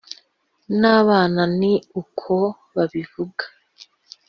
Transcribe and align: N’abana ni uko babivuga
N’abana 0.79 1.41
ni 1.59 1.73
uko 2.01 2.35
babivuga 2.75 3.43